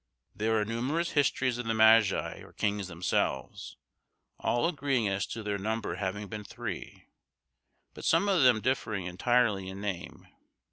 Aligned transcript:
There 0.35 0.59
are 0.59 0.65
numerous 0.65 1.11
histories 1.11 1.59
of 1.59 1.67
the 1.67 1.75
magi 1.75 2.41
or 2.41 2.53
kings 2.53 2.87
themselves, 2.87 3.77
all 4.39 4.67
agreeing 4.67 5.07
as 5.07 5.27
to 5.27 5.43
their 5.43 5.59
number 5.59 5.97
having 5.97 6.27
been 6.27 6.43
three, 6.43 7.05
but 7.93 8.03
some 8.03 8.27
of 8.27 8.41
them 8.41 8.61
differing 8.61 9.05
entirely 9.05 9.69
in 9.69 9.79
name. 9.79 10.25